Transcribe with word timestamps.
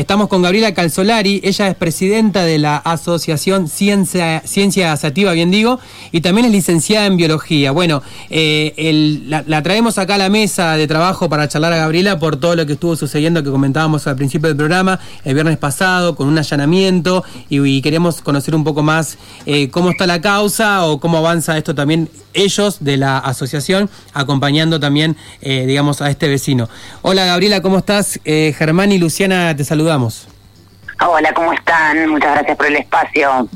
Estamos 0.00 0.28
con 0.28 0.40
Gabriela 0.40 0.72
Calzolari, 0.72 1.42
ella 1.44 1.68
es 1.68 1.74
presidenta 1.74 2.42
de 2.42 2.56
la 2.56 2.78
Asociación 2.78 3.68
Ciencia, 3.68 4.40
Ciencia 4.46 4.96
Sativa, 4.96 5.32
bien 5.32 5.50
digo, 5.50 5.78
y 6.10 6.22
también 6.22 6.46
es 6.46 6.52
licenciada 6.52 7.04
en 7.04 7.18
Biología. 7.18 7.70
Bueno, 7.70 8.02
eh, 8.30 9.20
la, 9.26 9.62
traemos 9.62 9.98
acá 9.98 10.14
a 10.14 10.18
la 10.18 10.30
mesa 10.30 10.78
de 10.78 10.86
trabajo 10.86 11.28
para 11.28 11.48
charlar 11.48 11.74
a 11.74 11.76
Gabriela 11.76 12.18
por 12.18 12.38
todo 12.38 12.56
lo 12.56 12.64
que 12.64 12.72
estuvo 12.72 12.96
sucediendo 12.96 13.42
que 13.42 13.50
comentábamos 13.50 14.06
al 14.06 14.16
principio 14.16 14.48
del 14.48 14.56
programa, 14.56 14.98
el 15.22 15.34
viernes 15.34 15.58
pasado, 15.58 16.16
con 16.16 16.28
un 16.28 16.38
allanamiento, 16.38 17.22
y, 17.50 17.82
queremos 17.82 18.22
conocer 18.22 18.54
un 18.54 18.64
poco 18.64 18.82
más 18.82 19.18
eh, 19.44 19.68
cómo 19.68 19.90
está 19.90 20.06
la 20.06 20.22
causa 20.22 20.86
o 20.86 20.98
cómo 20.98 21.18
avanza 21.18 21.58
esto 21.58 21.74
también 21.74 22.08
ellos 22.32 22.78
de 22.80 22.96
la 22.96 23.18
asociación, 23.18 23.90
acompañando 24.14 24.80
también, 24.80 25.16
eh, 25.42 25.66
digamos, 25.66 26.00
a 26.00 26.08
este 26.08 26.28
vecino. 26.28 26.70
Hola 27.02 27.26
Gabriela, 27.26 27.60
¿cómo 27.60 27.76
estás? 27.78 28.18
Germán 28.24 28.92
y 28.92 28.98
Luciana, 28.98 29.54
te 29.56 29.64
saludamos. 29.90 30.28
Hola, 31.04 31.32
¿cómo 31.34 31.52
están? 31.52 32.08
Muchas 32.08 32.32
gracias 32.32 32.56
por 32.56 32.66
el 32.66 32.76
espacio. 32.76 33.48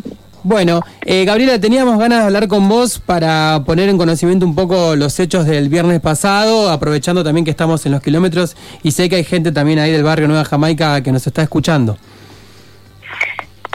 Bueno, 0.43 0.83
eh, 1.03 1.25
Gabriela, 1.25 1.61
teníamos 1.61 1.99
ganas 1.99 2.21
de 2.21 2.25
hablar 2.25 2.49
con 2.49 2.69
vos 2.69 2.99
para 2.99 3.63
poner 3.65 3.89
en 3.89 3.97
conocimiento 3.97 4.45
un 4.45 4.55
poco 4.55 4.97
los 4.97 5.19
hechos 5.21 5.47
del 5.47 5.69
viernes 5.69 6.01
pasado, 6.01 6.71
aprovechando 6.71 7.23
también 7.23 7.45
que 7.45 7.51
estamos 7.51 7.87
en 7.87 7.93
los 7.93 8.03
kilómetros 8.03 8.57
y 8.83 8.91
sé 8.91 9.09
que 9.09 9.17
hay 9.17 9.25
gente 9.25 9.53
también 9.53 9.79
ahí 9.79 9.93
del 9.93 10.03
barrio 10.03 10.27
Nueva 10.27 10.45
Jamaica 10.45 11.03
que 11.03 11.13
nos 11.13 11.27
está 11.27 11.43
escuchando. 11.43 11.97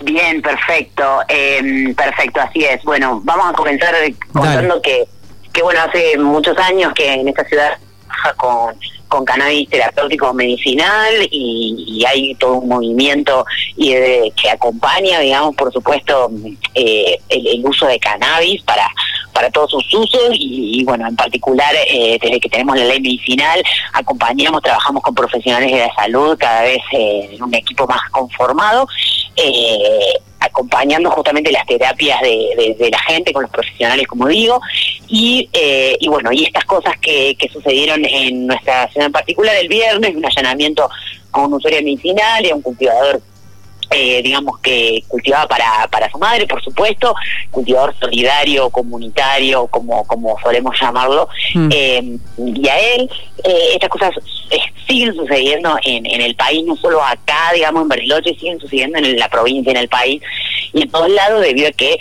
Bien, 0.03 0.41
perfecto, 0.41 1.03
eh, 1.27 1.93
perfecto, 1.95 2.41
así 2.41 2.63
es. 2.63 2.83
Bueno, 2.83 3.21
vamos 3.23 3.49
a 3.49 3.53
comenzar 3.53 3.95
contando 4.31 4.81
que, 4.81 5.05
que, 5.53 5.61
bueno, 5.61 5.79
hace 5.87 6.17
muchos 6.17 6.57
años 6.57 6.93
que 6.93 7.13
en 7.13 7.27
esta 7.27 7.43
ciudad 7.45 7.77
con, 8.37 8.75
con 9.09 9.25
cannabis 9.25 9.67
terapéutico 9.69 10.33
medicinal 10.33 11.13
y, 11.31 12.03
hay 12.07 12.33
todo 12.35 12.55
un 12.55 12.69
movimiento 12.69 13.45
y 13.75 13.91
que 13.91 14.49
acompaña, 14.49 15.19
digamos, 15.19 15.55
por 15.55 15.71
supuesto, 15.71 16.31
eh, 16.73 17.19
el, 17.27 17.65
uso 17.65 17.85
de 17.87 17.99
cannabis 17.99 18.61
para 18.63 18.87
para 19.33 19.51
todos 19.51 19.71
sus 19.71 19.93
usos 19.93 20.31
y, 20.33 20.83
bueno, 20.85 21.07
en 21.07 21.15
particular 21.15 21.73
eh, 21.87 22.17
desde 22.21 22.39
que 22.39 22.49
tenemos 22.49 22.75
la 22.77 22.85
ley 22.85 22.99
medicinal 22.99 23.61
acompañamos, 23.93 24.61
trabajamos 24.61 25.03
con 25.03 25.13
profesionales 25.13 25.71
de 25.71 25.79
la 25.79 25.93
salud 25.93 26.35
cada 26.37 26.63
vez 26.63 26.81
eh, 26.93 27.29
en 27.33 27.43
un 27.43 27.53
equipo 27.53 27.85
más 27.87 28.01
conformado 28.09 28.87
acompañando 30.39 31.11
justamente 31.11 31.51
las 31.51 31.65
terapias 31.65 32.19
de, 32.21 32.89
la 32.91 32.99
gente 32.99 33.33
con 33.33 33.43
los 33.43 33.51
profesionales, 33.51 34.07
como 34.07 34.27
digo, 34.27 34.59
y, 35.09 35.49
eh, 35.53 35.97
y 35.99 36.07
bueno, 36.07 36.31
y 36.31 36.45
estas 36.45 36.65
cosas 36.65 36.97
que, 36.99 37.35
que, 37.35 37.49
sucedieron 37.49 38.05
en 38.05 38.47
nuestra 38.47 38.87
ciudad 38.89 39.07
en 39.07 39.11
particular 39.11 39.55
el 39.55 39.67
viernes, 39.67 40.15
un 40.15 40.25
allanamiento 40.25 40.89
a 41.31 41.41
un 41.41 41.53
usuario 41.53 41.81
medicinal 41.81 42.45
y 42.45 42.51
a 42.51 42.55
un 42.55 42.61
cultivador 42.61 43.21
eh, 43.91 44.21
digamos 44.21 44.59
que 44.59 45.03
cultivaba 45.07 45.47
para, 45.47 45.87
para 45.89 46.11
su 46.11 46.19
madre, 46.19 46.45
por 46.45 46.63
supuesto, 46.63 47.15
cultivador 47.49 47.95
solidario, 47.99 48.69
comunitario, 48.69 49.65
como, 49.65 50.05
como 50.05 50.37
solemos 50.43 50.79
llamarlo, 50.79 51.27
mm. 51.55 51.69
eh, 51.71 52.17
y 52.37 52.67
a 52.67 52.79
él 52.79 53.09
eh, 53.43 53.69
estas 53.73 53.89
cosas 53.89 54.11
siguen 54.87 55.13
sucediendo 55.15 55.77
en, 55.83 56.05
en 56.05 56.21
el 56.21 56.35
país, 56.35 56.63
no 56.65 56.75
solo 56.75 57.03
acá, 57.03 57.51
digamos, 57.53 57.83
en 57.83 57.87
Bariloche, 57.89 58.35
siguen 58.35 58.59
sucediendo 58.59 58.97
en 58.97 59.17
la 59.17 59.29
provincia, 59.29 59.71
en 59.71 59.77
el 59.77 59.89
país, 59.89 60.21
y 60.73 60.83
en 60.83 60.89
todos 60.89 61.09
lados, 61.09 61.41
debido 61.41 61.67
a 61.67 61.71
que 61.71 61.97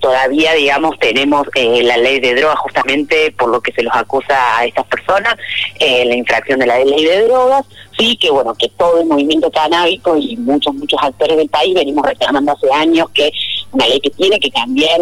todavía, 0.00 0.52
digamos, 0.54 0.98
tenemos 0.98 1.46
la 1.54 1.96
ley 1.96 2.20
de 2.20 2.34
drogas 2.34 2.58
justamente 2.58 3.32
por 3.32 3.48
lo 3.48 3.60
que 3.62 3.72
se 3.72 3.82
los 3.82 3.94
acusa 3.94 4.58
a 4.58 4.66
estas 4.66 4.84
personas, 4.86 5.36
la 5.80 6.14
infracción 6.14 6.60
de 6.60 6.66
la 6.66 6.78
ley 6.84 7.04
de 7.04 7.22
drogas, 7.22 7.64
sí 7.98 8.16
que 8.16 8.30
bueno 8.30 8.54
que 8.54 8.68
todo 8.70 9.00
el 9.00 9.06
movimiento 9.06 9.50
canábico 9.50 10.16
y 10.16 10.36
muchos 10.36 10.74
muchos 10.74 10.98
actores 11.02 11.36
del 11.36 11.48
país 11.48 11.74
venimos 11.74 12.04
reclamando 12.04 12.52
hace 12.52 12.72
años 12.72 13.08
que 13.10 13.30
una 13.72 13.86
ley 13.86 14.00
que 14.00 14.10
tiene 14.10 14.38
que 14.38 14.50
cambiar 14.50 15.00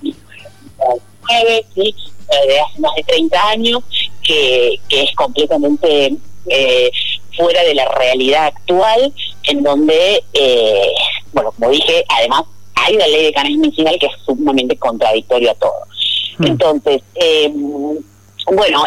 ¿sí? 0.00 0.14
de 2.46 2.60
hace 2.60 2.80
más 2.80 2.94
de 2.96 3.02
30 3.04 3.48
años 3.48 3.82
que, 4.28 4.78
que 4.88 5.02
es 5.04 5.14
completamente 5.16 6.14
eh, 6.46 6.90
fuera 7.34 7.62
de 7.62 7.74
la 7.74 7.86
realidad 7.88 8.46
actual 8.46 9.12
en 9.44 9.62
donde 9.62 10.22
eh, 10.34 10.92
bueno 11.32 11.50
como 11.52 11.70
dije 11.70 12.04
además 12.08 12.42
hay 12.74 12.96
una 12.96 13.06
ley 13.06 13.24
de 13.24 13.32
cannabis 13.32 13.58
medicinal 13.58 13.98
que 13.98 14.06
es 14.06 14.12
sumamente 14.24 14.76
contradictorio 14.76 15.50
a 15.50 15.54
todo 15.54 15.86
mm. 16.38 16.46
entonces 16.46 17.02
eh, 17.14 17.52
bueno, 18.50 18.84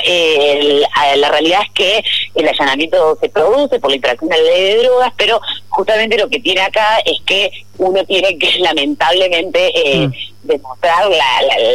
la 1.17 1.29
realidad 1.29 1.61
es 1.63 1.71
que 1.73 2.03
el 2.33 2.47
allanamiento 2.47 3.17
se 3.21 3.29
produce 3.29 3.79
por 3.79 3.91
la 3.91 3.97
infracción 3.97 4.29
de 4.29 4.37
la 4.37 4.43
ley 4.43 4.63
de 4.63 4.83
drogas, 4.83 5.13
pero 5.17 5.39
justamente 5.69 6.17
lo 6.17 6.29
que 6.29 6.39
tiene 6.39 6.61
acá 6.61 6.97
es 7.05 7.21
que 7.25 7.51
uno 7.77 8.03
tiene 8.05 8.37
que 8.37 8.51
lamentablemente 8.59 9.71
eh, 9.75 10.07
mm. 10.07 10.13
demostrar 10.43 11.09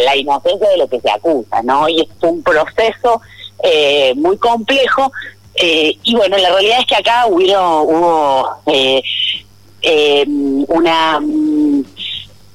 la, 0.04 0.16
inocencia 0.16 0.68
de 0.68 0.78
lo 0.78 0.88
que 0.88 1.00
se 1.00 1.10
acusa, 1.10 1.62
¿no? 1.62 1.88
Y 1.88 2.00
es 2.00 2.08
un 2.22 2.42
proceso 2.42 3.20
eh, 3.62 4.14
muy 4.16 4.36
complejo. 4.38 5.12
Eh, 5.54 5.96
y 6.02 6.14
bueno, 6.14 6.36
la 6.36 6.50
realidad 6.50 6.80
es 6.80 6.86
que 6.86 6.96
acá 6.96 7.26
hubo, 7.26 7.82
hubo 7.82 8.62
una, 10.68 11.20
mm, 11.20 11.84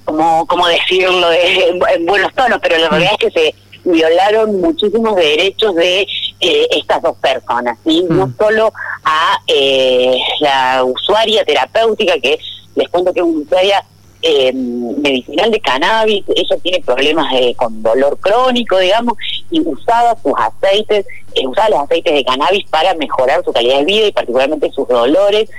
como, 0.06 0.46
como 0.46 0.68
decirlo 0.68 1.28
en 1.94 2.06
buenos 2.06 2.34
tonos, 2.34 2.60
pero 2.62 2.78
la 2.78 2.90
realidad 2.90 3.14
es 3.20 3.32
que 3.32 3.32
se 3.32 3.56
violaron 3.84 4.62
muchísimos 4.62 5.16
derechos 5.16 5.76
de 5.76 6.08
eh, 6.40 6.68
estas 6.72 7.02
dos 7.02 7.18
personas, 7.18 7.78
y 7.86 8.04
no 8.04 8.28
mm. 8.28 8.38
solo 8.38 8.74
a 9.04 9.40
eh, 9.48 10.18
la 10.40 10.84
usuaria 10.84 11.44
terapéutica, 11.44 12.20
que 12.20 12.40
les 12.76 12.90
cuento 12.90 13.14
que 13.14 13.20
es 13.20 13.26
una 13.26 13.40
usuaria 13.40 13.84
eh, 14.22 14.54
medicinal 14.54 15.52
de 15.52 15.60
cannabis, 15.60 16.24
ella 16.36 16.58
tiene 16.62 16.82
problemas 16.82 17.34
con 17.56 17.82
dolor 17.82 18.18
crónico, 18.20 18.78
digamos, 18.78 19.18
y 19.50 19.62
usaba 19.62 20.16
sus 20.22 20.34
aceites, 20.38 21.06
usaba 21.46 21.70
los 21.70 21.80
aceites 21.82 22.14
de 22.14 22.24
cannabis 22.24 22.66
para 22.70 22.94
mejorar 22.96 23.44
su 23.44 23.52
calidad 23.52 23.80
de 23.80 23.86
vida 23.86 24.08
y 24.08 24.12
particularmente 24.12 24.72
sus 24.72 24.88
dolores. 24.88 25.50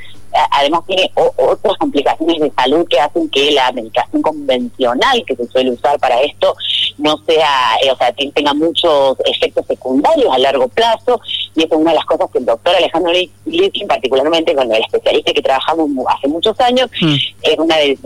Además 0.50 0.82
tiene 0.86 1.10
otras 1.14 1.76
complicaciones 1.78 2.40
de 2.40 2.52
salud 2.56 2.86
que 2.88 3.00
hacen 3.00 3.28
que 3.28 3.52
la 3.52 3.70
medicación 3.72 4.22
convencional 4.22 5.24
que 5.26 5.36
se 5.36 5.46
suele 5.48 5.72
usar 5.72 5.98
para 5.98 6.20
esto 6.22 6.54
no 6.98 7.18
sea, 7.26 7.76
eh, 7.82 7.90
o 7.90 7.96
sea, 7.96 8.12
tenga 8.12 8.54
muchos 8.54 9.16
efectos 9.24 9.66
secundarios 9.66 10.32
a 10.32 10.38
largo 10.38 10.68
plazo, 10.68 11.20
y 11.54 11.64
esa 11.64 11.74
es 11.74 11.80
una 11.80 11.90
de 11.90 11.96
las 11.96 12.04
cosas 12.06 12.30
que 12.30 12.38
el 12.38 12.46
doctor 12.46 12.74
Alejandro 12.74 13.12
Litzkin, 13.46 13.88
particularmente 13.88 14.54
con 14.54 14.72
el 14.72 14.82
especialista 14.82 15.32
que 15.32 15.42
trabajamos 15.42 15.88
hace 16.08 16.28
muchos 16.28 16.58
años, 16.60 16.90
mm. 17.00 17.14
es 17.42 17.58
una 17.58 17.76
de, 17.76 17.98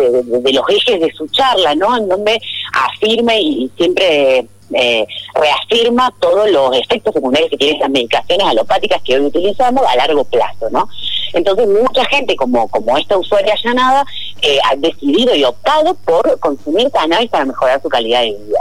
los 0.53 0.69
ejes 0.69 1.01
de 1.01 1.13
su 1.13 1.27
charla, 1.29 1.75
¿no? 1.75 1.97
En 1.97 2.09
donde 2.09 2.41
afirme 2.73 3.41
y 3.41 3.71
siempre 3.77 4.47
eh, 4.73 5.07
reafirma 5.35 6.13
todos 6.21 6.51
los 6.51 6.77
efectos 6.77 7.15
secundarios 7.15 7.51
que 7.51 7.57
tienen 7.57 7.77
esas 7.77 7.91
medicaciones 7.91 8.47
alopáticas 8.47 9.03
que 9.03 9.17
hoy 9.17 9.27
utilizamos 9.27 9.85
a 9.87 9.97
largo 9.97 10.25
plazo, 10.25 10.71
¿no? 10.71 10.89
Entonces 11.37 11.69
mucha 11.69 12.05
gente, 12.07 12.35
como, 12.35 12.67
como 12.69 12.97
esta 12.97 13.19
usuaria 13.19 13.53
allanada, 13.53 14.05
eh, 14.41 14.59
ha 14.65 14.75
decidido 14.77 15.35
y 15.35 15.45
optado 15.45 15.95
por 15.95 16.41
consumir 16.41 16.91
cannabis 16.91 17.29
para 17.31 17.45
mejorar 17.45 17.81
su 17.83 17.91
calidad 17.91 18.23
de 18.23 18.31
vida. 18.33 18.61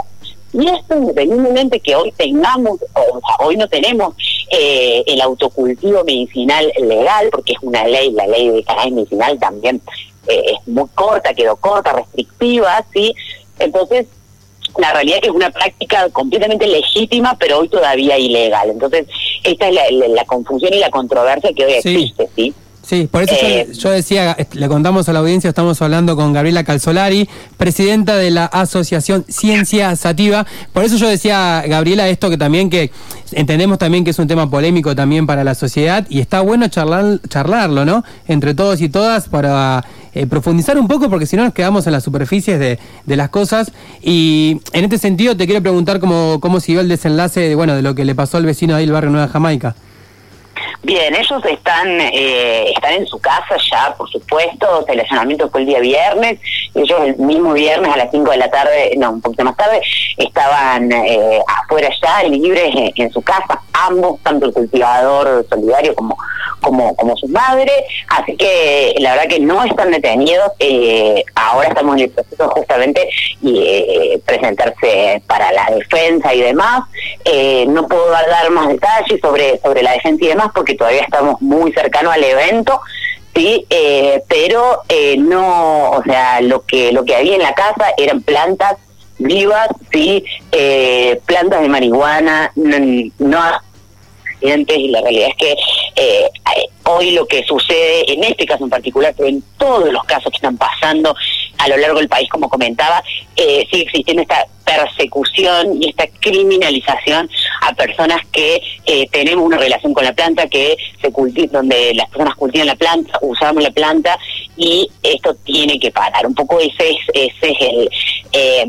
Y 0.52 0.68
esto 0.68 0.94
independientemente 0.94 1.80
que 1.80 1.96
hoy 1.96 2.12
tengamos, 2.12 2.78
o 2.94 3.44
hoy 3.44 3.56
no 3.56 3.66
tenemos 3.66 4.14
eh, 4.50 5.02
el 5.06 5.20
autocultivo 5.22 6.04
medicinal 6.04 6.70
legal, 6.78 7.28
porque 7.32 7.54
es 7.54 7.58
una 7.62 7.86
ley, 7.86 8.10
la 8.12 8.26
ley 8.26 8.50
de 8.50 8.62
cannabis 8.62 8.92
medicinal 8.92 9.38
también 9.38 9.80
eh, 10.28 10.42
es 10.52 10.68
muy 10.68 10.88
corta, 10.94 11.32
quedó 11.32 11.56
corta, 11.56 11.94
restrictiva, 11.94 12.84
¿sí? 12.92 13.14
Entonces, 13.58 14.06
la 14.76 14.92
realidad 14.92 15.16
es 15.16 15.22
que 15.22 15.28
es 15.28 15.34
una 15.34 15.50
práctica 15.50 16.10
completamente 16.10 16.66
legítima, 16.66 17.38
pero 17.38 17.60
hoy 17.60 17.70
todavía 17.70 18.18
ilegal. 18.18 18.68
Entonces, 18.68 19.06
esta 19.44 19.68
es 19.68 19.74
la, 20.10 20.24
confusión 20.26 20.74
y 20.74 20.78
la 20.78 20.90
controversia 20.90 21.52
que 21.54 21.64
hoy 21.64 21.72
existe, 21.72 22.28
¿sí? 22.36 22.54
Sí, 22.86 23.08
por 23.10 23.24
eso 23.24 23.34
eh, 23.42 23.66
yo, 23.76 23.90
decía, 23.90 24.36
le 24.52 24.68
contamos 24.68 25.08
a 25.08 25.12
la 25.12 25.18
audiencia, 25.18 25.48
estamos 25.48 25.82
hablando 25.82 26.14
con 26.14 26.32
Gabriela 26.32 26.62
Calzolari, 26.62 27.28
presidenta 27.56 28.14
de 28.14 28.30
la 28.30 28.44
Asociación 28.44 29.24
Ciencia 29.26 29.96
Sativa. 29.96 30.46
Por 30.72 30.84
eso 30.84 30.96
yo 30.96 31.08
decía, 31.08 31.64
Gabriela, 31.66 32.08
esto 32.08 32.30
que 32.30 32.38
también 32.38 32.70
que 32.70 32.92
entendemos 33.32 33.78
también 33.78 34.04
que 34.04 34.10
es 34.10 34.18
un 34.20 34.28
tema 34.28 34.48
polémico 34.48 34.94
también 34.94 35.26
para 35.26 35.42
la 35.42 35.56
sociedad 35.56 36.06
y 36.08 36.20
está 36.20 36.42
bueno 36.42 36.68
charlar, 36.68 37.18
charlarlo, 37.28 37.84
¿no? 37.84 38.04
Entre 38.28 38.54
todos 38.54 38.80
y 38.80 38.88
todas 38.88 39.28
para 39.28 39.84
eh, 40.14 40.28
profundizar 40.28 40.78
un 40.78 40.86
poco 40.86 41.10
porque 41.10 41.26
si 41.26 41.36
no 41.36 41.42
nos 41.42 41.54
quedamos 41.54 41.88
en 41.88 41.92
las 41.92 42.04
superficies 42.04 42.60
de, 42.60 42.78
de, 43.04 43.16
las 43.16 43.30
cosas. 43.30 43.72
Y 44.00 44.60
en 44.72 44.84
este 44.84 44.98
sentido 44.98 45.36
te 45.36 45.46
quiero 45.46 45.60
preguntar 45.60 45.98
cómo, 45.98 46.38
cómo 46.40 46.60
siguió 46.60 46.82
el 46.82 46.88
desenlace 46.88 47.40
de, 47.40 47.56
bueno, 47.56 47.74
de 47.74 47.82
lo 47.82 47.96
que 47.96 48.04
le 48.04 48.14
pasó 48.14 48.36
al 48.36 48.46
vecino 48.46 48.76
ahí 48.76 48.84
del 48.84 48.92
barrio 48.92 49.10
Nueva 49.10 49.26
Jamaica. 49.26 49.74
Bien, 50.82 51.14
ellos 51.14 51.44
están 51.44 52.00
eh, 52.00 52.70
están 52.70 52.92
en 52.92 53.06
su 53.06 53.18
casa 53.18 53.56
ya, 53.70 53.94
por 53.96 54.08
supuesto. 54.10 54.84
El 54.88 55.00
allanamiento 55.00 55.48
fue 55.50 55.62
el 55.62 55.66
día 55.66 55.80
viernes. 55.80 56.38
Ellos 56.74 57.00
el 57.04 57.16
mismo 57.16 57.52
viernes 57.52 57.92
a 57.92 57.96
las 57.96 58.10
5 58.10 58.30
de 58.30 58.36
la 58.36 58.50
tarde, 58.50 58.92
no, 58.96 59.10
un 59.10 59.20
poquito 59.20 59.44
más 59.44 59.56
tarde, 59.56 59.80
estaban 60.16 60.92
eh, 60.92 61.40
afuera 61.46 61.88
ya, 62.02 62.28
libres 62.28 62.92
en, 62.94 63.10
su 63.10 63.22
casa. 63.22 63.60
Ambos, 63.72 64.20
tanto 64.22 64.46
el 64.46 64.52
cultivador 64.52 65.46
solidario 65.48 65.94
como, 65.94 66.16
como, 66.60 66.96
como 66.96 67.16
su 67.16 67.28
madre, 67.28 67.72
así 68.08 68.36
que 68.36 68.94
la 68.98 69.12
verdad 69.12 69.28
que 69.28 69.40
no 69.40 69.62
están 69.64 69.90
detenidos, 69.90 70.50
eh, 70.58 71.22
ahora 71.34 71.68
estamos 71.68 71.96
en 71.96 72.04
el 72.04 72.10
proceso 72.10 72.48
justamente 72.50 73.08
y 73.42 73.58
eh, 73.58 74.20
presentarse 74.24 75.22
para 75.26 75.52
la 75.52 75.66
defensa 75.74 76.34
y 76.34 76.40
demás, 76.40 76.84
eh, 77.24 77.66
no 77.68 77.86
puedo 77.86 78.10
dar 78.10 78.50
más 78.50 78.68
detalles 78.68 79.20
sobre, 79.20 79.58
sobre 79.58 79.82
la 79.82 79.92
defensa 79.92 80.24
y 80.24 80.28
demás 80.28 80.48
porque 80.54 80.65
todavía 80.74 81.02
estamos 81.02 81.40
muy 81.40 81.72
cercanos 81.72 82.12
al 82.14 82.24
evento, 82.24 82.80
sí, 83.34 83.66
pero 84.28 84.82
no, 85.18 85.90
o 85.90 86.02
sea, 86.02 86.40
lo 86.40 86.64
que, 86.64 86.92
lo 86.92 87.04
que 87.04 87.16
había 87.16 87.34
en 87.36 87.42
la 87.42 87.54
casa 87.54 87.92
eran 87.96 88.22
plantas 88.22 88.76
vivas, 89.18 89.68
sí, 89.92 90.24
plantas 91.26 91.62
de 91.62 91.68
marihuana, 91.68 92.52
no, 92.56 92.78
no 93.18 93.66
y 94.40 94.88
la 94.88 95.00
realidad 95.00 95.28
es 95.30 95.36
que 95.36 95.56
eh, 95.96 96.28
hoy 96.84 97.12
lo 97.12 97.26
que 97.26 97.42
sucede 97.44 98.12
en 98.12 98.24
este 98.24 98.46
caso 98.46 98.64
en 98.64 98.70
particular, 98.70 99.14
pero 99.16 99.28
en 99.28 99.42
todos 99.56 99.92
los 99.92 100.04
casos 100.04 100.30
que 100.30 100.36
están 100.36 100.56
pasando 100.56 101.14
a 101.66 101.68
lo 101.68 101.76
largo 101.76 101.98
del 101.98 102.08
país, 102.08 102.28
como 102.30 102.48
comentaba, 102.48 103.02
eh, 103.36 103.66
sigue 103.70 103.84
existiendo 103.84 104.22
esta 104.22 104.46
persecución 104.64 105.80
y 105.80 105.90
esta 105.90 106.06
criminalización 106.20 107.28
a 107.62 107.72
personas 107.74 108.20
que 108.32 108.60
eh, 108.84 109.08
tenemos 109.10 109.44
una 109.44 109.58
relación 109.58 109.94
con 109.94 110.04
la 110.04 110.12
planta, 110.12 110.48
que 110.48 110.76
se 111.00 111.10
donde 111.48 111.94
las 111.94 112.08
personas 112.08 112.34
cultivan 112.34 112.66
la 112.66 112.76
planta, 112.76 113.18
usamos 113.22 113.62
la 113.62 113.70
planta 113.70 114.18
y 114.56 114.88
esto 115.02 115.34
tiene 115.44 115.78
que 115.78 115.90
parar. 115.90 116.26
Un 116.26 116.34
poco 116.34 116.58
ese 116.60 116.90
es, 116.90 116.98
ese 117.14 117.50
es 117.50 117.60
el, 117.60 117.90
eh, 118.32 118.66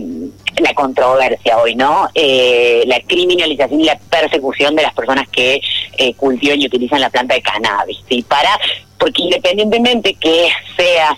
la 0.59 0.73
controversia 0.73 1.57
hoy, 1.57 1.75
¿no? 1.75 2.09
Eh, 2.13 2.83
la 2.88 3.00
criminalización 3.01 3.81
y 3.81 3.85
la 3.85 3.97
persecución 3.97 4.75
de 4.75 4.83
las 4.83 4.93
personas 4.93 5.27
que 5.29 5.61
eh, 5.97 6.13
cultivan 6.15 6.61
y 6.61 6.65
utilizan 6.65 7.01
la 7.01 7.09
planta 7.09 7.35
de 7.35 7.41
cannabis, 7.41 7.97
¿sí? 8.09 8.23
Para, 8.23 8.57
porque 8.97 9.23
independientemente 9.23 10.15
que 10.15 10.50
sea 10.75 11.17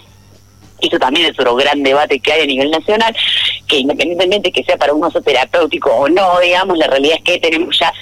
eso 0.81 0.99
también 0.99 1.27
es 1.27 1.39
otro 1.39 1.55
gran 1.55 1.81
debate 1.83 2.19
que 2.19 2.33
hay 2.33 2.41
a 2.41 2.45
nivel 2.45 2.71
nacional, 2.71 3.15
que 3.67 3.77
independientemente 3.77 4.51
que 4.51 4.63
sea 4.63 4.77
para 4.77 4.93
un 4.93 5.03
uso 5.03 5.21
terapéutico 5.21 5.89
o 5.91 6.09
no, 6.09 6.39
digamos, 6.39 6.77
la 6.77 6.87
realidad 6.87 7.17
es 7.17 7.23
que 7.23 7.39
tenemos 7.39 7.77
ya 7.79 7.93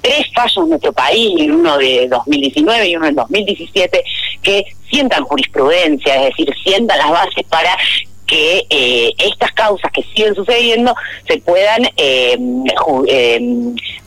tres 0.00 0.26
fallos 0.34 0.64
en 0.64 0.68
nuestro 0.68 0.92
país, 0.92 1.50
uno 1.50 1.78
de 1.78 2.06
2019 2.08 2.88
y 2.88 2.96
uno 2.96 3.06
de 3.06 3.12
2017, 3.12 4.04
que 4.42 4.64
sientan 4.90 5.24
jurisprudencia, 5.24 6.14
es 6.16 6.30
decir, 6.30 6.54
sientan 6.62 6.98
las 6.98 7.10
bases 7.10 7.44
para 7.48 7.76
que 8.26 8.66
eh, 8.70 9.12
estas 9.18 9.52
causas 9.52 9.90
que 9.92 10.02
siguen 10.02 10.34
sucediendo 10.34 10.94
se 11.26 11.38
puedan 11.38 11.84
eh, 11.96 12.38
eh, 13.08 13.40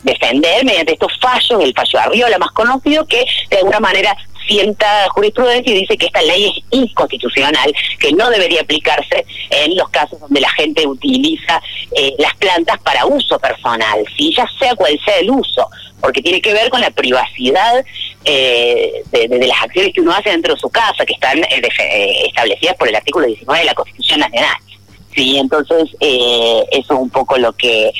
defender 0.02 0.64
mediante 0.64 0.94
estos 0.94 1.12
fallos, 1.20 1.62
el 1.62 1.74
fallo 1.74 1.90
de 1.92 1.98
Arriola 1.98 2.38
más 2.38 2.50
conocido, 2.50 3.06
que 3.06 3.24
de 3.50 3.58
alguna 3.58 3.80
manera 3.80 4.16
sienta 4.48 5.06
jurisprudencia 5.10 5.72
y 5.72 5.80
dice 5.80 5.96
que 5.96 6.06
esta 6.06 6.22
ley 6.22 6.46
es 6.46 6.64
inconstitucional, 6.70 7.72
que 8.00 8.12
no 8.12 8.28
debería 8.30 8.62
aplicarse 8.62 9.24
en 9.50 9.76
los 9.76 9.88
casos 9.90 10.18
donde 10.18 10.40
la 10.40 10.50
gente 10.50 10.86
utiliza 10.86 11.62
las 12.18 12.34
plantas 12.36 12.78
para 12.80 13.06
uso 13.06 13.38
personal, 13.38 14.04
si 14.16 14.34
ya 14.34 14.46
sea 14.58 14.74
cual 14.74 14.98
sea 15.04 15.18
el 15.18 15.30
uso, 15.30 15.68
porque 16.00 16.22
tiene 16.22 16.40
que 16.40 16.52
ver 16.52 16.70
con 16.70 16.80
la 16.80 16.90
privacidad 16.90 17.84
eh, 18.24 19.04
de, 19.10 19.46
las 19.46 19.62
acciones 19.62 19.92
que 19.94 20.00
uno 20.00 20.12
hace 20.12 20.30
dentro 20.30 20.54
de 20.54 20.60
su 20.60 20.68
casa, 20.68 21.06
que 21.06 21.14
están 21.14 21.38
eh, 21.38 21.62
eh, 21.80 22.26
establecidas 22.26 22.76
por 22.76 22.88
el 22.88 22.94
artículo 22.94 23.26
19 23.26 23.60
de 23.60 23.64
la 23.66 23.74
Constitución 23.74 24.20
Nacional. 24.20 24.56
Sí, 25.14 25.38
entonces 25.38 25.88
eso 26.00 26.66
es 26.70 26.90
un 26.90 27.10
poco 27.10 27.38
lo 27.38 27.52
que 27.52 27.90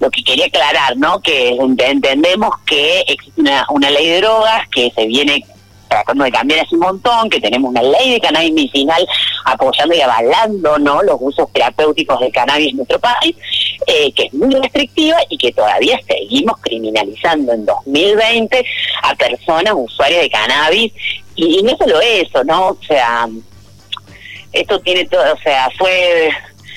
lo 0.00 0.10
que 0.10 0.22
quería 0.22 0.46
aclarar, 0.46 0.96
¿no? 0.96 1.20
Que 1.20 1.50
entendemos 1.50 2.54
que 2.66 3.00
existe 3.08 3.40
una, 3.40 3.64
una 3.70 3.90
ley 3.90 4.06
de 4.08 4.20
drogas 4.20 4.68
que 4.68 4.92
se 4.94 5.06
viene 5.06 5.46
tratando 5.94 6.24
de 6.24 6.32
cambiar 6.32 6.60
hace 6.60 6.74
un 6.74 6.80
montón, 6.80 7.30
que 7.30 7.40
tenemos 7.40 7.70
una 7.70 7.82
ley 7.82 8.12
de 8.12 8.20
cannabis 8.20 8.52
medicinal 8.52 9.06
apoyando 9.44 9.94
y 9.94 10.00
avalando 10.00 10.78
¿no? 10.78 11.02
los 11.02 11.16
usos 11.20 11.52
terapéuticos 11.52 12.18
de 12.20 12.30
cannabis 12.30 12.70
en 12.70 12.76
nuestro 12.78 12.98
país, 12.98 13.36
eh, 13.86 14.12
que 14.12 14.24
es 14.24 14.34
muy 14.34 14.54
restrictiva 14.54 15.18
y 15.28 15.38
que 15.38 15.52
todavía 15.52 15.98
seguimos 16.06 16.56
criminalizando 16.60 17.52
en 17.52 17.64
2020 17.64 18.64
a 19.02 19.14
personas 19.14 19.74
usuarias 19.76 20.22
de 20.22 20.30
cannabis. 20.30 20.92
Y, 21.36 21.62
no 21.62 21.76
solo 21.76 22.00
eso, 22.00 22.44
¿no? 22.44 22.68
O 22.68 22.78
sea, 22.86 23.28
esto 24.52 24.80
tiene 24.80 25.04
todo, 25.06 25.32
o 25.32 25.38
sea, 25.42 25.68
fue 25.76 26.30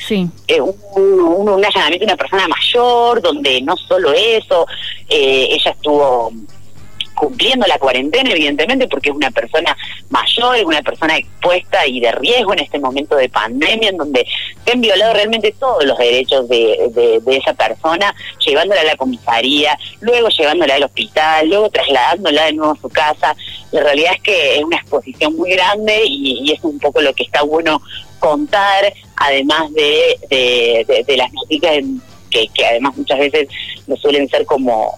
sí. 0.07 0.27
Eh, 0.47 0.61
un, 0.61 0.75
un, 0.95 1.65
allanamiento 1.65 1.99
de 1.99 2.05
una 2.05 2.15
persona 2.15 2.47
mayor, 2.47 3.21
donde 3.21 3.61
no 3.61 3.75
solo 3.77 4.13
eso, 4.13 4.65
eh, 5.09 5.49
ella 5.51 5.71
estuvo 5.71 6.31
cumpliendo 7.17 7.65
la 7.65 7.79
cuarentena, 7.79 8.31
evidentemente, 8.31 8.87
porque 8.87 9.09
es 9.09 9.15
una 9.15 9.31
persona 9.31 9.75
mayor, 10.09 10.63
una 10.65 10.83
persona 10.83 11.17
expuesta 11.17 11.85
y 11.87 11.99
de 11.99 12.11
riesgo 12.11 12.53
en 12.53 12.59
este 12.59 12.79
momento 12.79 13.15
de 13.15 13.27
pandemia, 13.27 13.89
en 13.89 13.97
donde 13.97 14.25
se 14.63 14.71
han 14.71 14.81
violado 14.81 15.13
realmente 15.13 15.53
todos 15.59 15.83
los 15.83 15.97
derechos 15.97 16.47
de, 16.47 17.21
de, 17.25 17.37
esa 17.37 17.53
persona, 17.53 18.13
llevándola 18.45 18.81
a 18.81 18.83
la 18.83 18.95
comisaría, 18.95 19.77
luego 19.99 20.29
llevándola 20.29 20.75
al 20.75 20.83
hospital, 20.83 21.49
luego 21.49 21.69
trasladándola 21.69 22.45
de 22.45 22.53
nuevo 22.53 22.73
a 22.73 22.81
su 22.81 22.89
casa. 22.89 23.35
La 23.71 23.81
realidad 23.81 24.13
es 24.15 24.21
que 24.21 24.57
es 24.57 24.63
una 24.63 24.77
exposición 24.77 25.35
muy 25.35 25.51
grande 25.51 26.03
y, 26.05 26.51
es 26.51 26.63
un 26.63 26.77
poco 26.79 27.01
lo 27.01 27.13
que 27.13 27.23
está 27.23 27.41
bueno 27.41 27.81
contar, 28.19 28.93
además 29.15 29.73
de, 29.73 30.17
de, 30.29 31.17
las 31.17 31.33
noticias 31.33 31.83
que, 32.29 32.47
que 32.49 32.65
además 32.65 32.95
muchas 32.95 33.17
veces 33.17 33.47
no 33.87 33.95
suelen 33.97 34.29
ser 34.29 34.45
como 34.45 34.93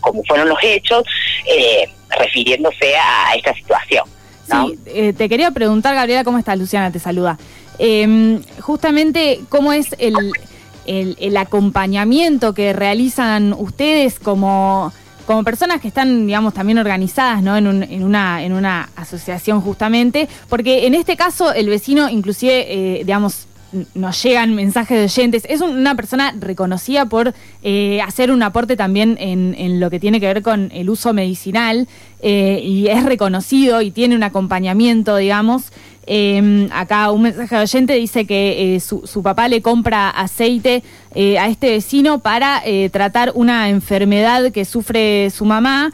como 0.00 0.22
fueron 0.24 0.48
los 0.48 0.58
hechos, 0.62 1.04
eh, 1.46 1.88
refiriéndose 2.10 2.94
a 2.96 3.34
esta 3.34 3.54
situación. 3.54 4.04
Sí, 4.50 4.78
eh, 4.86 5.12
te 5.12 5.28
quería 5.28 5.50
preguntar, 5.52 5.94
Gabriela, 5.94 6.24
¿cómo 6.24 6.38
estás? 6.38 6.58
Luciana 6.58 6.90
te 6.90 6.98
saluda. 6.98 7.38
Em, 7.78 8.42
justamente, 8.60 9.40
¿cómo 9.48 9.72
es 9.72 9.94
el, 9.98 11.36
acompañamiento 11.36 12.52
que 12.52 12.72
realizan 12.72 13.54
ustedes 13.56 14.18
como, 14.18 14.92
como 15.24 15.44
personas 15.44 15.80
que 15.80 15.88
están, 15.88 16.26
digamos, 16.26 16.52
también 16.52 16.78
organizadas 16.78 17.42
¿no? 17.42 17.56
en, 17.56 17.82
en, 17.84 18.02
una, 18.02 18.42
en 18.42 18.52
una 18.52 18.90
asociación 18.96 19.60
justamente? 19.60 20.28
Porque 20.48 20.86
en 20.86 20.94
este 20.94 21.16
caso 21.16 21.52
el 21.52 21.68
vecino 21.68 22.08
inclusive, 22.08 22.66
eh, 22.68 23.04
digamos, 23.04 23.46
nos 23.94 24.22
llegan 24.22 24.54
mensajes 24.54 24.98
de 24.98 25.04
oyentes. 25.04 25.42
Es 25.48 25.60
una 25.60 25.94
persona 25.94 26.34
reconocida 26.38 27.06
por 27.06 27.34
eh, 27.62 28.00
hacer 28.02 28.30
un 28.30 28.42
aporte 28.42 28.76
también 28.76 29.16
en, 29.20 29.80
lo 29.80 29.90
que 29.90 30.00
tiene 30.00 30.20
que 30.20 30.26
ver 30.26 30.42
con 30.42 30.70
el 30.72 30.90
uso 30.90 31.12
medicinal 31.12 31.88
eh, 32.22 32.60
y 32.64 32.88
es 32.88 33.04
reconocido 33.04 33.82
y 33.82 33.90
tiene 33.90 34.16
un 34.16 34.22
acompañamiento, 34.22 35.16
digamos. 35.16 35.72
Em, 36.06 36.68
acá 36.72 37.10
un 37.12 37.22
mensaje 37.22 37.54
de 37.54 37.62
oyente 37.62 37.94
dice 37.94 38.26
que 38.26 38.74
eh, 38.74 38.80
su, 38.80 39.06
su, 39.06 39.22
papá 39.22 39.48
le 39.48 39.62
compra 39.62 40.10
aceite 40.10 40.82
a 41.14 41.48
este 41.48 41.70
vecino 41.70 42.20
para 42.20 42.62
tratar 42.90 43.32
una 43.34 43.68
enfermedad 43.68 44.50
que 44.52 44.64
sufre 44.64 45.30
su 45.30 45.44
mamá 45.44 45.92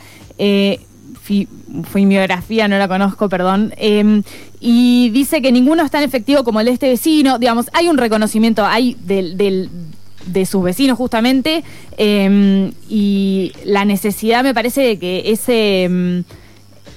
biografía 1.95 2.69
no 2.69 2.79
la 2.79 2.89
conozco, 2.89 3.29
perdón, 3.29 3.73
em, 3.77 4.23
y 4.61 5.11
dice 5.11 5.43
que 5.43 5.53
ninguno 5.53 5.85
es 5.85 5.91
tan 5.91 6.03
efectivo 6.03 6.45
como 6.45 6.61
el 6.61 6.67
de 6.67 6.73
este 6.73 6.89
vecino, 6.89 7.39
digamos, 7.39 7.67
hay 7.73 7.89
un 7.89 7.99
reconocimiento 7.99 8.65
hay 8.65 8.97
del, 9.05 9.71
de 10.27 10.47
sus 10.47 10.63
vecinos 10.63 10.97
justamente, 10.97 11.65
em, 11.97 12.73
y 12.89 13.53
la 13.65 13.85
necesidad 13.85 14.43
me 14.43 14.55
parece 14.55 14.83
de 14.83 14.99
que 14.99 15.31
ese 15.31 15.85
em, 15.85 16.25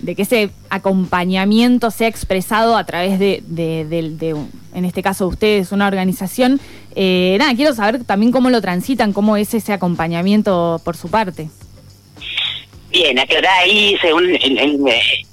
de 0.02 0.16
que 0.16 0.22
ese 0.22 0.52
acompañamiento 0.70 1.92
sea 1.92 2.08
expresado 2.08 2.78
a 2.78 2.86
través 2.86 3.20
de, 3.20 3.44
de, 3.46 4.36
en 4.74 4.86
este 4.86 5.04
caso 5.04 5.28
ustedes, 5.28 5.72
una 5.72 5.88
organización. 5.88 6.60
Eh, 6.96 7.36
nada, 7.40 7.54
quiero 7.56 7.74
saber 7.74 8.04
también 8.04 8.32
cómo 8.32 8.50
lo 8.50 8.62
transitan, 8.62 9.14
cómo 9.14 9.36
es 9.36 9.54
ese 9.54 9.74
acompañamiento 9.74 10.80
por 10.84 10.96
su 10.96 11.10
parte. 11.10 11.50
Bien, 13.02 13.18
aclarar 13.18 13.60
ahí, 13.60 13.98
según 14.02 14.36
eh, 14.36 15.24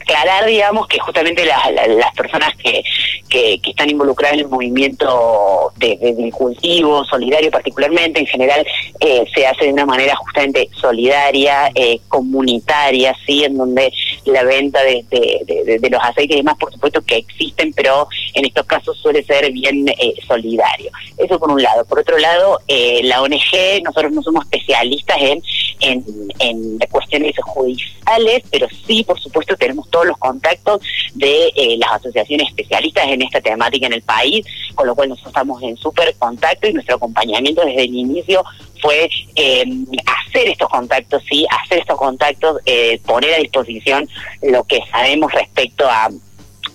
aclarar, 0.00 0.46
digamos, 0.46 0.86
que 0.88 0.98
justamente 0.98 1.44
las 1.44 2.14
personas 2.16 2.54
que, 2.56 2.82
que, 3.28 3.60
están 3.62 3.90
involucradas 3.90 4.34
en 4.34 4.40
el 4.40 4.48
movimiento 4.48 5.72
de, 5.76 5.96
del 5.96 6.32
cultivo 6.32 7.04
solidario 7.04 7.50
particularmente, 7.50 8.20
en 8.20 8.26
general, 8.26 8.66
eh, 9.00 9.24
se 9.34 9.46
hace 9.46 9.66
de 9.66 9.72
una 9.72 9.86
manera 9.86 10.14
justamente 10.16 10.68
solidaria, 10.80 11.70
eh, 11.74 12.00
comunitaria, 12.08 13.14
¿sí? 13.26 13.44
En 13.44 13.56
donde 13.56 13.92
la 14.24 14.42
venta 14.44 14.82
de, 14.82 15.04
de, 15.10 15.90
los 15.90 16.02
aceites 16.02 16.36
y 16.36 16.40
demás, 16.40 16.56
por 16.58 16.72
supuesto 16.72 17.02
que 17.02 17.16
existen, 17.16 17.72
pero 17.72 18.08
en 18.34 18.44
estos 18.44 18.66
casos 18.66 18.98
suele 18.98 19.22
ser 19.24 19.50
bien 19.52 19.86
eh, 19.88 20.14
solidario. 20.26 20.90
Eso 21.18 21.38
por 21.38 21.50
un 21.50 21.62
lado. 21.62 21.84
Por 21.84 21.98
otro 21.98 22.18
lado, 22.18 22.58
la 23.02 23.22
ONG, 23.22 23.82
nosotros 23.84 24.12
no 24.12 24.22
somos 24.22 24.44
especialistas 24.44 25.16
en, 25.20 25.42
en, 25.82 26.04
en 26.38 26.78
cuestiones 26.90 27.34
judiciales, 27.42 28.42
pero 28.50 28.66
sí, 28.86 29.04
por 29.04 29.20
supuesto, 29.20 29.56
tenemos 29.56 29.88
todos 29.90 30.06
los 30.06 30.18
contactos 30.18 30.80
de 31.14 31.76
las 31.78 31.92
asociaciones 31.92 32.48
especialistas 32.48 33.04
en 33.08 33.22
esta 33.22 33.40
temática 33.40 33.86
en 33.86 33.92
el 33.94 34.02
país, 34.02 34.46
con 34.74 34.86
lo 34.86 34.94
cual 34.94 35.10
nosotros 35.10 35.32
estamos 35.32 35.62
en 35.62 35.76
súper 35.76 36.14
contacto 36.16 36.68
y 36.68 36.72
nuestro 36.72 36.96
acompañamiento 36.96 37.64
desde 37.64 37.84
el 37.84 37.94
inicio 37.94 38.44
fue 38.80 39.08
eh, 39.36 39.64
hacer 40.06 40.48
estos 40.48 40.68
contactos, 40.68 41.22
sí, 41.28 41.46
hacer 41.62 41.78
estos 41.80 41.98
contactos, 41.98 42.58
eh, 42.66 43.00
poner 43.06 43.34
a 43.34 43.38
disposición 43.38 44.08
lo 44.42 44.64
que 44.64 44.80
sabemos 44.90 45.32
respecto 45.32 45.88
a 45.88 46.08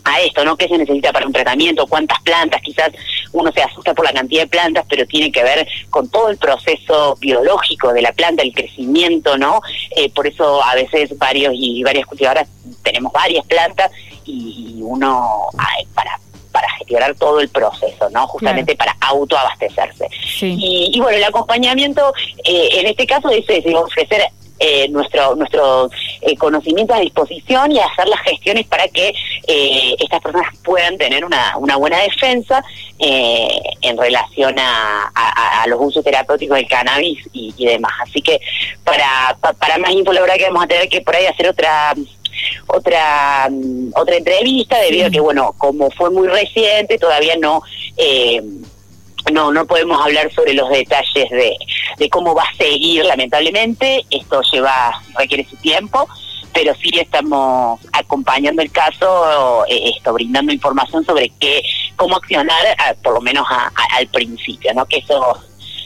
a 0.07 0.21
esto, 0.21 0.45
¿no? 0.45 0.55
¿Qué 0.55 0.67
se 0.67 0.77
necesita 0.77 1.11
para 1.11 1.27
un 1.27 1.33
tratamiento? 1.33 1.85
¿Cuántas 1.85 2.21
plantas? 2.21 2.61
Quizás 2.61 2.91
uno 3.33 3.51
se 3.51 3.61
asusta 3.61 3.93
por 3.93 4.05
la 4.05 4.13
cantidad 4.13 4.43
de 4.43 4.47
plantas, 4.47 4.85
pero 4.89 5.05
tiene 5.05 5.31
que 5.31 5.43
ver 5.43 5.67
con 5.89 6.09
todo 6.09 6.29
el 6.29 6.37
proceso 6.37 7.15
biológico 7.19 7.93
de 7.93 8.01
la 8.01 8.11
planta, 8.11 8.43
el 8.43 8.53
crecimiento, 8.53 9.37
¿no? 9.37 9.61
Eh, 9.95 10.09
por 10.11 10.27
eso 10.27 10.63
a 10.63 10.75
veces 10.75 11.17
varios 11.17 11.53
y 11.55 11.83
varias 11.83 12.05
cultivadoras 12.05 12.47
tenemos 12.83 13.11
varias 13.11 13.45
plantas 13.45 13.91
y, 14.25 14.79
uno 14.81 15.47
para 15.93 16.19
para 16.51 16.69
gestionar 16.79 17.13
todo 17.13 17.39
el 17.39 17.49
proceso, 17.49 18.09
¿no? 18.09 18.25
Justamente 18.27 18.75
para 18.75 18.95
autoabastecerse. 19.01 20.09
Y, 20.41 20.89
y, 20.91 20.99
bueno, 20.99 21.17
el 21.17 21.23
acompañamiento 21.23 22.13
eh, 22.43 22.69
en 22.79 22.87
este 22.87 23.05
caso 23.05 23.29
es, 23.29 23.45
es 23.47 23.63
ofrecer 23.75 24.23
eh, 24.59 24.87
nuestro 24.89 25.35
nuestro 25.35 25.89
eh, 26.21 26.35
conocimiento 26.35 26.93
a 26.93 26.99
disposición 26.99 27.71
y 27.71 27.79
hacer 27.79 28.07
las 28.07 28.21
gestiones 28.21 28.65
para 28.67 28.87
que 28.87 29.13
eh, 29.47 29.95
estas 29.99 30.21
personas 30.21 30.47
puedan 30.63 30.97
tener 30.97 31.23
una, 31.23 31.57
una 31.57 31.75
buena 31.77 31.99
defensa 31.99 32.63
eh, 32.99 33.59
en 33.81 33.97
relación 33.97 34.55
a, 34.57 35.11
los 35.67 35.79
usos 35.81 36.03
terapéuticos 36.03 36.55
del 36.57 36.67
cannabis 36.67 37.19
y, 37.33 37.65
demás. 37.65 37.91
Así 38.01 38.21
que 38.21 38.39
para, 38.85 39.37
para 39.59 39.77
más 39.77 39.91
info, 39.91 40.13
la 40.13 40.21
verdad 40.21 40.35
que 40.35 40.45
vamos 40.45 40.63
a 40.63 40.67
tener 40.67 40.87
que 40.87 41.01
por 41.01 41.15
ahí 41.15 41.25
hacer 41.25 41.49
otra 41.49 41.93
otra 42.67 43.49
otra 43.95 44.15
entrevista 44.15 44.79
debido 44.79 45.07
a 45.07 45.09
que 45.09 45.19
bueno 45.19 45.53
como 45.57 45.89
fue 45.89 46.11
muy 46.11 46.27
reciente 46.27 46.99
todavía 46.99 47.35
no 47.39 47.63
eh, 47.97 48.41
no, 49.31 49.51
no 49.51 49.65
podemos 49.65 50.03
hablar 50.03 50.31
sobre 50.33 50.53
los 50.53 50.69
detalles 50.69 51.29
de, 51.29 51.57
de 51.97 52.09
cómo 52.09 52.33
va 52.35 52.43
a 52.43 52.55
seguir, 52.55 53.05
lamentablemente. 53.05 54.05
Esto 54.09 54.41
lleva, 54.51 55.01
requiere 55.17 55.45
su 55.49 55.55
tiempo, 55.57 56.07
pero 56.53 56.73
sí 56.75 56.91
estamos 56.93 57.79
acompañando 57.93 58.61
el 58.61 58.71
caso, 58.71 59.65
eh, 59.67 59.91
esto, 59.95 60.13
brindando 60.13 60.51
información 60.51 61.05
sobre 61.05 61.29
qué, 61.39 61.61
cómo 61.95 62.15
accionar, 62.15 62.57
por 63.03 63.13
lo 63.13 63.21
menos 63.21 63.45
al 63.97 64.07
principio, 64.07 64.73
¿no? 64.73 64.85
Que 64.85 64.97
eso 64.97 65.37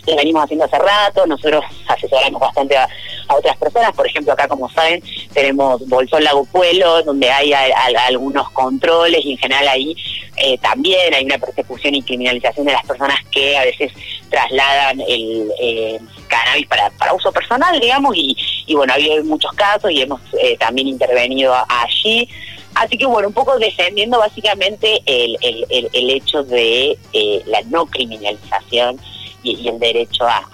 lo 0.08 0.16
venimos 0.16 0.44
haciendo 0.44 0.66
hace 0.66 0.80
rato, 0.80 1.26
nosotros 1.28 1.64
asesoramos 1.88 2.42
bastante 2.42 2.78
a, 2.78 2.88
otras 3.36 3.58
personas, 3.58 3.92
por 3.94 4.08
ejemplo 4.08 4.34
acá 4.34 4.48
como 4.48 4.70
saben 4.70 5.04
tenemos 5.34 5.88
Bolsón 5.88 6.24
Lago 6.24 6.46
Puelo, 6.46 7.04
donde 7.04 7.30
hay 7.30 7.54
algunos 7.54 8.50
controles 8.52 9.26
y 9.26 9.34
en 9.34 9.38
general 9.38 9.68
ahí 9.68 9.96
eh, 10.38 10.58
también 10.60 11.14
hay 11.14 11.26
una 11.26 11.38
persecución 11.38 11.94
y 11.96 12.02
criminalización 12.02 12.66
de 12.66 12.74
las 12.74 12.86
personas 12.86 13.18
que 13.32 13.58
a 13.58 13.64
veces 13.64 13.92
trasladan 14.30 15.02
el 15.02 15.52
eh, 15.60 16.00
cannabis 16.28 16.68
para, 16.68 16.90
para 16.92 17.14
uso 17.14 17.32
personal, 17.32 17.80
digamos, 17.80 18.16
y, 18.16 18.36
y 18.66 18.74
bueno, 18.74 18.94
había 18.94 19.22
muchos 19.24 19.52
casos 19.54 19.92
y 19.92 20.02
hemos 20.02 20.22
eh, 20.42 20.58
también 20.58 20.88
intervenido 20.88 21.54
allí. 21.68 22.28
Así 22.74 22.98
que 22.98 23.06
bueno, 23.06 23.28
un 23.28 23.34
poco 23.34 23.60
defendiendo 23.60 24.18
básicamente 24.18 25.02
el, 25.06 25.38
el, 25.42 25.90
el, 25.92 26.10
hecho 26.10 26.42
de 26.44 26.98
la 27.46 27.62
no 27.64 27.86
criminalización 27.86 28.98
y, 29.44 29.68
el 29.68 29.78
derecho 29.78 30.26
a, 30.26 30.48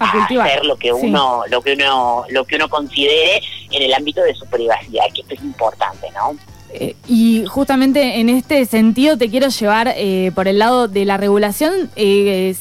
hacer 0.00 0.64
lo 0.64 0.76
que 0.76 0.92
uno 0.92 1.42
lo 1.48 1.60
que 1.60 1.74
uno 1.74 2.24
lo 2.30 2.44
que 2.44 2.56
uno 2.56 2.68
considere 2.68 3.42
en 3.70 3.82
el 3.82 3.92
ámbito 3.94 4.22
de 4.22 4.34
su 4.34 4.46
privacidad 4.46 5.04
que 5.14 5.20
esto 5.20 5.34
es 5.34 5.42
importante 5.42 6.08
no 6.12 6.36
eh, 6.72 6.94
y 7.06 7.44
justamente 7.46 8.20
en 8.20 8.28
este 8.28 8.64
sentido 8.64 9.18
te 9.18 9.28
quiero 9.28 9.48
llevar 9.48 9.92
eh, 9.96 10.32
por 10.34 10.48
el 10.48 10.58
lado 10.58 10.88
de 10.88 11.04
la 11.04 11.16
regulación 11.16 11.90
eh, 11.96 12.54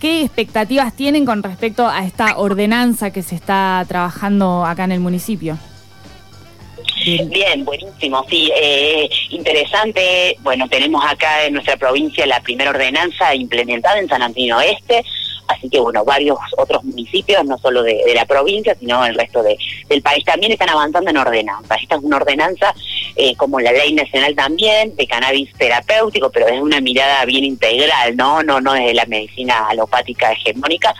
qué 0.00 0.22
expectativas 0.22 0.94
tienen 0.94 1.24
con 1.24 1.42
respecto 1.42 1.86
a 1.86 2.04
esta 2.04 2.36
ordenanza 2.36 3.10
que 3.10 3.22
se 3.22 3.34
está 3.34 3.84
trabajando 3.88 4.64
acá 4.64 4.84
en 4.84 4.92
el 4.92 5.00
municipio 5.00 5.58
Bien, 7.06 7.64
buenísimo, 7.64 8.24
sí, 8.28 8.50
eh, 8.60 9.08
interesante. 9.30 10.36
Bueno, 10.40 10.68
tenemos 10.68 11.04
acá 11.04 11.44
en 11.44 11.52
nuestra 11.52 11.76
provincia 11.76 12.26
la 12.26 12.40
primera 12.40 12.70
ordenanza 12.70 13.32
implementada 13.32 14.00
en 14.00 14.08
San 14.08 14.22
Antonio 14.22 14.56
Oeste, 14.56 15.04
así 15.48 15.68
que 15.68 15.80
bueno, 15.80 16.04
varios 16.04 16.38
otros 16.56 16.84
municipios, 16.84 17.44
no 17.44 17.58
solo 17.58 17.82
de, 17.82 18.02
la 18.14 18.24
provincia, 18.24 18.74
sino 18.78 19.04
el 19.04 19.14
resto 19.14 19.42
de, 19.42 19.56
del 19.88 20.02
país 20.02 20.24
también 20.24 20.52
están 20.52 20.70
avanzando 20.70 21.10
en 21.10 21.16
ordenanza. 21.16 21.74
Esta 21.74 21.96
es 21.96 22.02
una 22.02 22.16
ordenanza 22.16 22.74
eh, 23.16 23.34
como 23.36 23.60
la 23.60 23.72
ley 23.72 23.92
nacional 23.92 24.34
también 24.34 24.94
de 24.96 25.06
cannabis 25.06 25.52
terapéutico, 25.54 26.30
pero 26.30 26.48
es 26.48 26.60
una 26.60 26.80
mirada 26.80 27.24
bien 27.24 27.44
integral, 27.44 28.16
¿no? 28.16 28.42
No, 28.42 28.60
no 28.60 28.72
desde 28.72 28.94
la 28.94 29.06
medicina 29.06 29.66
alopática 29.68 30.32
hegemónica, 30.32 30.94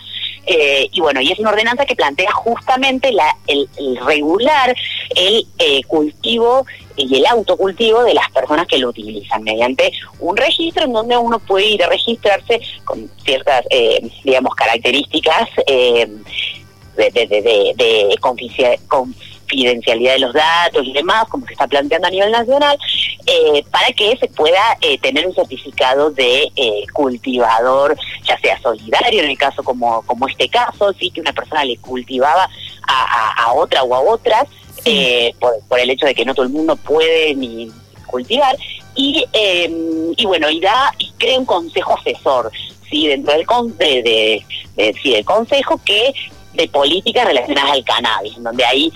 eh, 0.47 0.89
y 0.93 1.01
bueno, 1.01 1.21
y 1.21 1.33
es 1.33 1.39
una 1.41 1.51
ordenanza 1.51 1.85
que 1.85 1.97
plantea 1.97 2.31
justamente 2.31 3.11
la, 3.11 3.37
el, 3.49 3.69
regular 4.07 4.77
el 5.17 5.45
eh, 5.59 5.83
cultivo 5.89 6.65
y 6.97 7.17
el 7.17 7.27
autocultivo 7.27 8.03
de 8.05 8.15
las 8.15 8.31
personas 8.31 8.67
que 8.67 8.79
lo 8.79 8.89
utilizan 8.89 9.43
mediante 9.43 9.93
un 10.19 10.37
registro 10.37 10.85
en 10.85 10.93
donde 10.93 11.17
uno 11.17 11.39
puede 11.39 11.67
ir 11.67 11.83
a 11.85 11.89
registrarse 11.89 12.61
con 12.85 13.11
ciertas, 13.25 13.65
eh, 13.71 14.01
digamos, 14.25 14.55
características 14.55 15.49
de, 16.97 17.11
de, 17.11 17.27
de, 17.27 17.75
de 17.77 18.17
confidencialidad 18.89 20.15
de 20.15 20.19
los 20.19 20.33
datos 20.33 20.85
y 20.85 20.93
demás, 20.93 21.27
como 21.29 21.47
se 21.47 21.53
está 21.53 21.67
planteando 21.67 22.09
a 22.09 22.11
nivel 22.11 22.33
nacional, 22.33 22.79
eh, 23.27 23.65
para 23.71 23.89
que 23.93 24.17
se 24.19 24.29
pueda 24.29 24.61
eh, 24.81 24.99
tener 24.99 25.27
un 25.27 25.35
certificado 25.35 26.11
de 26.11 26.49
eh, 26.57 26.85
cultivador, 26.93 27.97
ya 28.25 28.39
sea 28.39 28.61
solidario 28.61 29.23
en 29.23 29.31
el 29.31 29.39
caso 29.39 29.63
como, 29.63 30.03
como 30.03 30.29
este 30.29 30.49
caso, 30.49 30.93
sí 30.99 31.11
que 31.11 31.21
una 31.21 31.33
persona 31.33 31.65
le 31.65 31.77
cultivaba 31.79 32.49
a, 32.89 33.53
otra 33.53 33.83
o 33.83 33.95
a 33.95 34.01
otras, 34.01 34.45
por, 35.39 35.61
por, 35.69 35.81
el 35.81 35.91
hecho 35.91 36.07
de 36.07 36.15
que 36.15 36.25
no 36.25 36.35
todo 36.35 36.47
el 36.47 36.53
mundo 36.53 36.77
puede 36.77 37.35
ni 37.35 37.71
cultivar, 38.07 38.57
y, 38.95 39.25
y 40.17 40.27
bueno, 40.27 40.49
y 40.49 40.61
da 40.61 40.95
y 40.99 41.11
crea 41.19 41.39
un 41.39 41.45
consejo 41.45 41.99
asesor, 41.99 42.51
sí, 42.89 43.09
dentro 43.09 43.35
del, 43.35 43.47
con, 43.47 43.77
de, 43.79 44.45
sí, 45.03 45.11
del 45.11 45.25
consejo 45.25 45.81
que 45.85 46.15
de 46.55 46.69
políticas 46.69 47.27
relacionadas 47.27 47.73
al 47.73 47.85
cannabis, 47.85 48.43
donde 48.43 48.65
ahí 48.65 48.93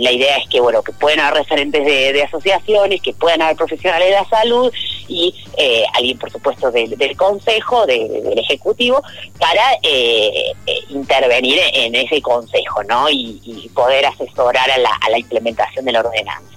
la 0.00 0.12
idea 0.12 0.36
es 0.36 0.48
que 0.48 0.60
bueno 0.60 0.82
que 0.82 0.92
pueden 0.92 1.20
haber 1.20 1.42
referentes 1.42 1.84
de, 1.84 2.22
asociaciones, 2.22 3.02
que 3.02 3.12
puedan 3.12 3.42
haber 3.42 3.56
profesionales 3.56 4.08
de 4.08 4.14
la 4.14 4.28
salud 4.28 4.72
y 5.10 5.34
eh, 5.56 5.84
alguien 5.94 6.18
por 6.18 6.30
supuesto 6.30 6.70
del, 6.70 7.16
consejo, 7.16 7.84
del 7.86 8.38
ejecutivo, 8.38 9.02
para 9.38 9.74
eh, 9.82 10.52
eh, 10.66 10.78
intervenir 10.90 11.58
en 11.74 11.94
ese 11.94 12.22
consejo, 12.22 12.82
¿no? 12.84 13.10
Y, 13.10 13.68
poder 13.74 14.04
asesorar 14.06 14.70
a 14.70 14.78
la, 14.78 14.90
a 15.00 15.10
la 15.10 15.18
implementación 15.18 15.84
de 15.84 15.92
la 15.92 16.00
ordenanza. 16.00 16.50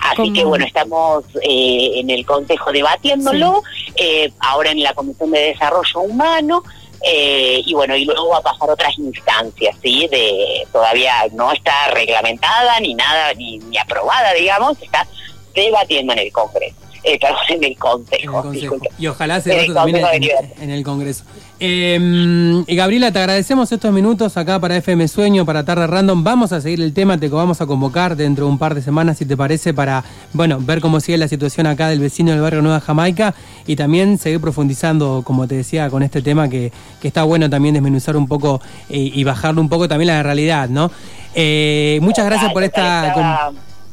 Así 0.00 0.32
que 0.32 0.44
bueno, 0.44 0.64
estamos 0.64 1.24
en 1.40 2.10
el 2.10 2.26
Consejo 2.26 2.72
debatiéndolo, 2.72 3.62
ahora 4.40 4.70
en 4.70 4.82
la 4.82 4.94
Comisión 4.94 5.30
de 5.30 5.40
Desarrollo 5.40 6.00
Humano, 6.00 6.62
eh, 7.04 7.62
y 7.64 7.74
bueno, 7.74 7.96
y 7.96 8.04
luego 8.04 8.28
va 8.28 8.38
a 8.38 8.42
pasar 8.42 8.70
otras 8.70 8.96
instancias, 8.98 9.76
¿sí? 9.82 10.06
De, 10.08 10.66
todavía 10.72 11.12
no 11.32 11.50
está 11.50 11.88
reglamentada 11.88 12.78
ni 12.80 12.94
nada, 12.94 13.34
ni, 13.34 13.58
ni 13.58 13.76
aprobada, 13.76 14.32
digamos, 14.34 14.80
está 14.80 15.06
debatiendo 15.54 16.12
en 16.12 16.20
el 16.20 16.32
Congreso. 16.32 16.76
Eh, 17.04 17.18
en 17.48 17.64
el 17.64 17.76
Consejo. 17.76 18.78
Y 18.98 19.06
ojalá 19.08 19.40
se 19.40 19.50
debate 19.50 19.72
también 19.74 20.04
en, 20.60 20.70
el 20.70 20.84
Congreso. 20.84 21.24
Eh, 21.58 22.64
Gabriela, 22.68 23.10
te 23.10 23.18
agradecemos 23.18 23.72
estos 23.72 23.92
minutos 23.92 24.36
acá 24.36 24.60
para 24.60 24.76
FM 24.76 25.08
Sueño, 25.08 25.44
para 25.44 25.64
Tarde 25.64 25.86
Random. 25.86 26.22
Vamos 26.22 26.52
a 26.52 26.60
seguir 26.60 26.80
el 26.80 26.92
tema, 26.92 27.18
te 27.18 27.28
vamos 27.28 27.60
a 27.60 27.66
convocar 27.66 28.14
dentro 28.14 28.46
de 28.46 28.52
un 28.52 28.58
par 28.58 28.74
de 28.74 28.82
semanas, 28.82 29.18
si 29.18 29.26
te 29.26 29.36
parece, 29.36 29.74
para 29.74 30.04
bueno 30.32 30.58
ver 30.60 30.80
cómo 30.80 31.00
sigue 31.00 31.18
la 31.18 31.28
situación 31.28 31.66
acá 31.66 31.88
del 31.88 31.98
vecino 31.98 32.30
del 32.30 32.40
barrio 32.40 32.62
Nueva 32.62 32.80
Jamaica 32.80 33.34
y 33.66 33.74
también 33.74 34.18
seguir 34.18 34.40
profundizando, 34.40 35.22
como 35.24 35.48
te 35.48 35.56
decía, 35.56 35.90
con 35.90 36.02
este 36.02 36.22
tema 36.22 36.48
que, 36.48 36.72
que 37.00 37.08
está 37.08 37.24
bueno 37.24 37.50
también 37.50 37.74
desmenuzar 37.74 38.16
un 38.16 38.28
poco 38.28 38.60
eh, 38.88 39.10
y 39.12 39.24
bajarlo 39.24 39.60
un 39.60 39.68
poco 39.68 39.88
también 39.88 40.08
la 40.08 40.22
realidad, 40.22 40.68
¿no? 40.68 40.90
Eh, 41.34 41.98
muchas 42.02 42.26
gracias 42.26 42.52
por 42.52 42.62
esta... 42.62 43.52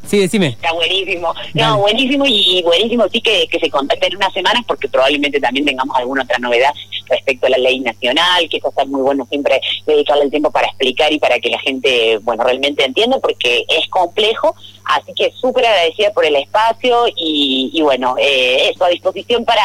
Sí, 0.10 0.18
decime. 0.18 0.48
Está 0.48 0.74
buenísimo. 0.74 1.36
No, 1.54 1.78
buenísimo 1.78 2.26
y 2.26 2.64
buenísimo 2.64 3.08
sí 3.10 3.22
que, 3.22 3.48
se 3.60 3.70
contacten 3.70 4.12
en 4.12 4.18
unas 4.18 4.34
semanas 4.34 4.64
porque 4.68 4.88
probablemente 4.88 5.40
también 5.40 5.68
tengamos 5.68 5.96
alguna 5.96 6.24
otra 6.24 6.40
novedad 6.40 6.74
respecto 7.08 7.46
a 7.46 7.50
la 7.52 7.58
ley 7.60 7.80
nacional, 7.80 8.50
que 8.50 8.58
eso 8.58 8.70
está 8.70 8.86
muy 8.86 9.02
bueno 9.02 9.28
siempre 9.30 9.62
dedicarle 9.86 10.24
el 10.24 10.32
tiempo 10.32 10.50
para 10.50 10.68
explicar 10.68 11.14
y 11.14 11.20
para 11.20 11.40
que 11.40 11.50
la 11.50 11.60
gente, 11.60 12.18
bueno, 12.24 12.44
realmente 12.44 12.84
entienda 12.84 13.20
porque 13.20 13.66
es 13.70 13.88
complejo. 13.90 14.56
Así 14.86 15.14
que 15.16 15.32
súper 15.32 15.68
agradecida 15.68 16.12
por 16.12 16.26
el 16.26 16.36
espacio 16.38 17.06
y, 17.16 17.80
bueno, 17.84 18.16
eh, 18.20 18.72
eso 18.74 18.86
a 18.86 18.90
disposición 18.90 19.46
para, 19.46 19.62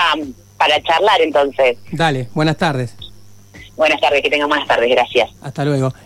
para 0.58 0.82
charlar 0.82 1.22
entonces. 1.22 1.78
Dale, 1.90 2.28
buenas 2.34 2.58
tardes. 2.58 2.94
Buenas 3.76 3.98
tardes, 3.98 4.20
que 4.20 4.28
tengan 4.28 4.50
buenas 4.50 4.68
tardes, 4.68 4.90
gracias. 4.90 5.30
Hasta 5.40 5.64
luego. 5.64 5.94